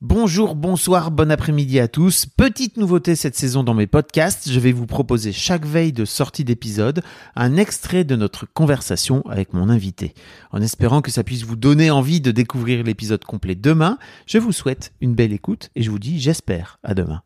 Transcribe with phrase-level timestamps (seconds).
[0.00, 2.24] Bonjour, bonsoir, bon après-midi à tous.
[2.24, 6.44] Petite nouveauté cette saison dans mes podcasts, je vais vous proposer chaque veille de sortie
[6.44, 7.02] d'épisode
[7.34, 10.14] un extrait de notre conversation avec mon invité.
[10.52, 13.98] En espérant que ça puisse vous donner envie de découvrir l'épisode complet demain,
[14.28, 17.22] je vous souhaite une belle écoute et je vous dis j'espère à demain.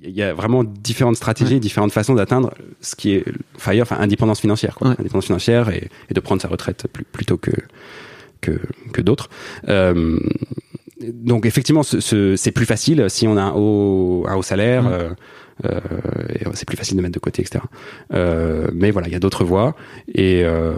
[0.00, 3.24] Il y a vraiment différentes stratégies, différentes façons d'atteindre ce qui est
[3.58, 4.90] FIRE, enfin indépendance financière, quoi.
[4.90, 4.96] Ouais.
[5.00, 7.50] Indépendance financière et, et de prendre sa retraite plus, plutôt que
[8.42, 8.60] que,
[8.92, 9.30] que d'autres.
[9.68, 10.18] Euh,
[11.12, 14.84] donc effectivement, ce, ce- c'est plus facile si on a un haut, un haut salaire.
[14.84, 14.92] Mm.
[14.92, 15.08] euh,
[15.66, 15.80] euh,
[16.54, 17.62] c'est plus facile de mettre de côté, etc.
[18.14, 19.76] Euh, mais voilà, il y a d'autres voies
[20.12, 20.74] et euh,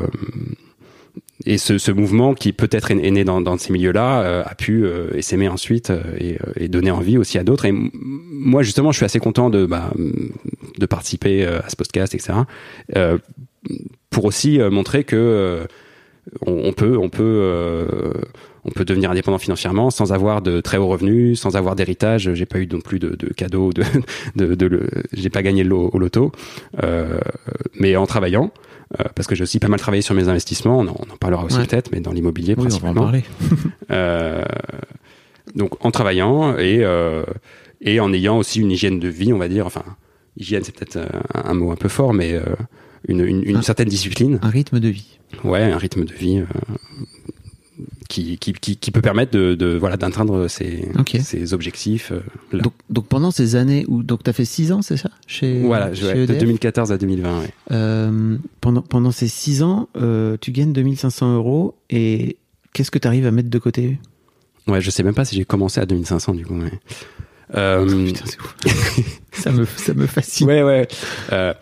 [1.47, 4.85] et ce, ce mouvement qui peut-être est, né dans, dans ces milieux-là euh, a pu
[4.85, 7.65] euh, essaimer ensuite euh, et, et donner envie aussi à d'autres.
[7.67, 9.93] Et moi, justement, je suis assez content de bah,
[10.79, 12.41] de participer à ce podcast, etc.
[12.97, 13.19] Euh,
[14.11, 15.65] pour aussi montrer que euh,
[16.47, 18.13] on, on peut on peut euh,
[18.65, 22.33] on peut devenir indépendant financièrement sans avoir de très hauts revenus, sans avoir d'héritage.
[22.35, 23.83] J'ai pas eu non plus de, de cadeaux, de,
[24.37, 26.33] de, de le- j'ai pas gagné le au loto,
[26.83, 27.19] euh,
[27.79, 28.53] mais en travaillant.
[29.01, 31.17] euh, parce que j'ai aussi pas mal travaillé sur mes investissements, on en, on en
[31.19, 31.67] parlera aussi Ouais.
[31.67, 33.03] peut-être, mais dans l'immobilier Oui, on va en principalement.
[33.03, 33.25] parler.
[33.91, 34.45] Euh,
[35.55, 37.25] donc en travaillant et euh,
[37.81, 39.67] et en ayant aussi une hygiène de vie, on va dire.
[39.67, 39.85] Enfin,
[40.39, 42.35] hygiène, c'est peut-être euh, un, un mot un peu fort, mais
[43.09, 44.39] une, une, une certaine discipline.
[44.43, 45.19] Un rythme de vie.
[45.45, 46.45] Ouais, un rythme de vie euh,
[48.15, 52.13] qui, qui, qui, qui peut permettre de, de voilà d'atteindre ses objectifs.
[52.13, 52.21] euh.
[52.59, 55.11] Donc, donc pendant ces années où donc t'as fait 6 ans, c'est ça?
[55.27, 56.39] Chez voilà, je- chez ouais, de EDF?
[56.41, 57.41] 2014 à 2020.
[57.41, 57.51] Ouais.
[57.73, 62.37] Euh, pendant pendant ces 6 ans, euh, tu gagnes 2500 euros et
[62.73, 63.99] qu'est-ce que tu arrives à mettre de côté?
[64.69, 66.55] Ouais, je sais même pas si j'ai commencé à 2500 du coup.
[67.55, 68.57] Euh, Putain, c'est ouf.
[69.33, 70.47] ça me ça me fascine.
[70.47, 70.89] ouais, ouais.
[71.33, 71.53] Euh,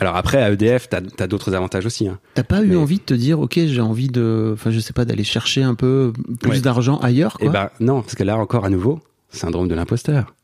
[0.00, 2.08] alors après, à EDF, t'as as, d'autres avantages aussi.
[2.08, 2.18] Hein.
[2.34, 5.04] T'as pas eu envie de te dire, ok, j'ai envie de, enfin, je sais pas,
[5.04, 6.60] d'aller chercher un peu plus Ouais.
[6.60, 7.46] d'argent ailleurs, quoi.
[7.46, 9.00] Et ben non, parce que là encore à nouveau,
[9.30, 10.34] syndrome de l'imposteur.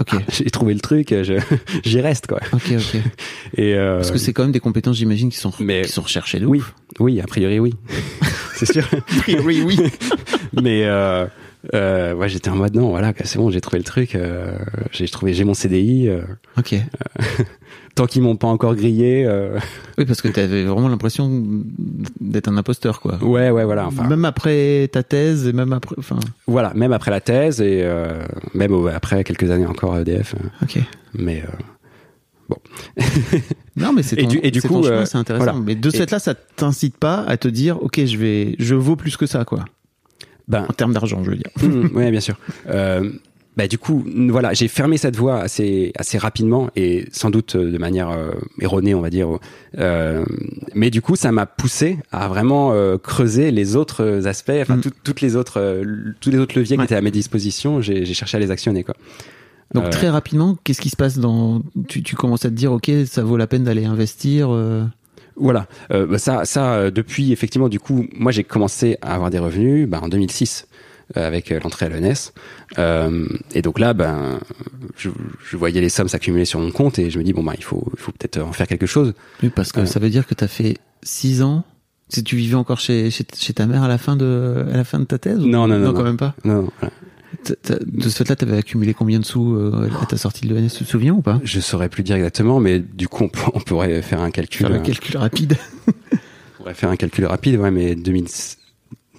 [0.00, 1.14] ok, J'ai trouvé le truc,
[1.84, 2.40] j'y reste quoi.
[2.52, 3.00] ok, ok.
[3.56, 6.02] Et euh, Parce que c'est quand même des compétences, j'imagine, qui sont mais- qui sont
[6.02, 6.74] recherchées de oui, ouf.
[7.00, 7.74] oui, a priori oui,
[8.54, 8.86] c'est sûr.
[9.44, 9.76] Oui, oui.
[10.62, 11.26] Mais euh,
[11.74, 14.56] euh, ouais, j'étais en mode non, voilà, c'est bon, j'ai trouvé le truc, euh,
[14.92, 16.08] j'ai trouvé, j'ai mon CDI.
[16.08, 16.22] euh,
[16.58, 16.74] Ok.
[17.96, 19.58] tant qu'ils m'ont pas encore grillé, euh,
[19.98, 21.42] Oui, parce que t'avais vraiment l'impression
[22.20, 23.18] d'être un imposteur, quoi.
[23.22, 23.86] ouais, ouais, voilà.
[23.86, 27.80] Enfin, même après ta thèse et même après, enfin, voilà, même après la thèse et
[27.82, 28.22] euh,
[28.54, 30.34] même après quelques années encore à EDF.
[30.36, 30.78] euh, ok.
[31.14, 32.54] mais euh,
[33.76, 35.44] Non, mais c'est Et du- et du coup, euh, c'est intéressant.
[35.44, 35.58] voilà.
[35.58, 38.74] Mais de ce Et- fait-là, ça t'incite pas à te dire, ok, je vais, je
[38.74, 39.64] vaux plus que ça, quoi.
[40.50, 41.50] Ben, En termes d'argent, je veux dire.
[41.62, 42.36] Mmh, ouais, bien sûr.
[42.68, 43.10] Euh,
[43.56, 47.70] bah, du coup, voilà, j'ai fermé cette voie assez, assez rapidement et sans doute euh,
[47.72, 49.28] de manière euh, erronée, on va dire.
[49.78, 50.24] Euh,
[50.74, 54.80] mais du coup, ça m'a poussé à vraiment euh, creuser les autres aspects, enfin, Mm.
[54.82, 55.82] tout- toutes les autres,
[56.20, 56.82] tous les autres leviers Ouais.
[56.82, 57.80] qui étaient à mes dispositions.
[57.80, 58.94] J'ai j'ai cherché à les actionner, quoi.
[59.74, 62.90] Donc très rapidement, qu'est-ce qui se passe dans tu, tu commences à te dire ok
[63.06, 64.48] ça vaut la peine d'aller investir
[65.40, 69.30] Voilà, euh, bah, ça, ça euh, depuis effectivement, du coup, moi j'ai commencé à avoir
[69.30, 70.66] des revenus bah, en 2006
[71.16, 72.32] euh, avec euh, l'entrée à l'ENS.
[72.78, 74.38] Euh, et donc là, ben,
[74.96, 75.08] je,
[75.48, 77.64] je voyais les sommes s'accumuler sur mon compte et je me dis bon bah il
[77.64, 79.14] faut, il faut peut-être en faire quelque chose.
[79.42, 81.64] Oui, parce que ça veut dire que tu as fait 6 ans
[82.08, 84.84] si tu vivais encore chez, chez, chez ta mère à la fin de à la
[84.84, 86.04] fin de ta thèse ou- Non, non, non, non quand non.
[86.04, 86.34] même pas.
[86.44, 86.94] Non, non, voilà.
[87.48, 90.68] De ce fait-là, tu avais accumulé combien de sous euh, à ta sortie de l'ENS,
[90.68, 91.40] tu te souviens ou pas?
[91.42, 94.66] Je saurais plus dire exactement, mais du coup on, pour- on pourrait faire un calcul.
[94.66, 95.56] Faire le euh, calcul rapide.
[95.88, 98.26] on pourrait faire un calcul rapide, ouais, mais 2000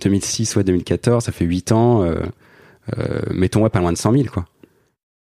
[0.04, 2.04] 2006 ouais 2014, ça fait 8 ans.
[2.04, 2.16] Euh,
[2.97, 4.46] euh, mettons ouais pas loin de 100 000 quoi.